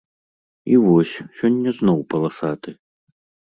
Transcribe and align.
І 0.71 0.79
вось, 0.85 1.11
сёння 1.41 1.69
зноў 1.83 1.97
паласаты! 2.17 2.77